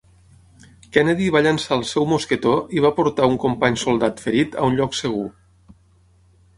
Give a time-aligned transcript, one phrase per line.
[0.95, 4.83] Kennedy va llençar el seu mosquetó i va portar un company soldat ferit a un
[4.83, 5.27] lloc segur.